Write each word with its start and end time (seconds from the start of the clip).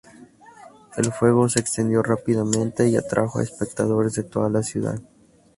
El 0.97 1.11
fuego 1.13 1.47
se 1.47 1.59
extendió 1.59 2.01
rápidamente 2.01 2.89
y 2.89 2.95
atrajo 2.95 3.37
a 3.37 3.43
espectadores 3.43 4.15
de 4.15 4.23
toda 4.23 4.49
la 4.49 4.63
ciudad. 4.63 4.99